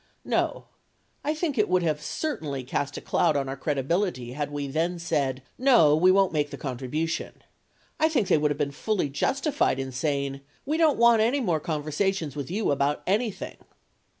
[0.25, 0.63] No.
[1.23, 4.97] I think it would have certainly cast a cloud on our credibility had we then
[4.97, 7.43] said, no, we won't make the contribution.
[7.99, 11.59] I think they would have been fully justified in saying, we don't want any more
[11.59, 13.57] conversations with you about anything.